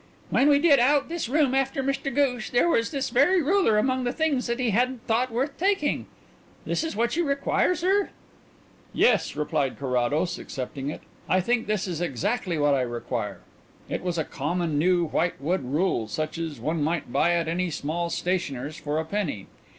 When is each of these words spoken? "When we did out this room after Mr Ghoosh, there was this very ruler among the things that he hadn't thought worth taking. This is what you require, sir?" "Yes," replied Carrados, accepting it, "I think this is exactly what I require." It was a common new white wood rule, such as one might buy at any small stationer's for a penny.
"When 0.31 0.49
we 0.49 0.57
did 0.57 0.79
out 0.79 1.09
this 1.09 1.29
room 1.29 1.53
after 1.53 1.83
Mr 1.83 2.11
Ghoosh, 2.11 2.49
there 2.49 2.67
was 2.67 2.89
this 2.89 3.11
very 3.11 3.39
ruler 3.39 3.77
among 3.77 4.03
the 4.03 4.11
things 4.11 4.47
that 4.47 4.57
he 4.59 4.71
hadn't 4.71 5.05
thought 5.05 5.29
worth 5.29 5.55
taking. 5.59 6.07
This 6.65 6.83
is 6.83 6.95
what 6.95 7.15
you 7.15 7.23
require, 7.23 7.75
sir?" 7.75 8.09
"Yes," 8.95 9.35
replied 9.35 9.77
Carrados, 9.77 10.39
accepting 10.39 10.89
it, 10.89 11.01
"I 11.29 11.39
think 11.39 11.67
this 11.67 11.87
is 11.87 12.01
exactly 12.01 12.57
what 12.57 12.73
I 12.73 12.81
require." 12.81 13.41
It 13.89 14.01
was 14.01 14.17
a 14.17 14.23
common 14.25 14.79
new 14.79 15.05
white 15.05 15.39
wood 15.39 15.63
rule, 15.65 16.07
such 16.07 16.39
as 16.39 16.59
one 16.59 16.81
might 16.81 17.13
buy 17.13 17.33
at 17.35 17.47
any 17.47 17.69
small 17.69 18.09
stationer's 18.09 18.75
for 18.77 18.97
a 18.97 19.05
penny. 19.05 19.45